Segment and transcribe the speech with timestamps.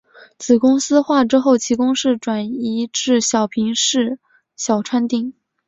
[0.39, 4.17] 子公司化之后其工作室转移至小平市
[4.55, 5.31] 小川町。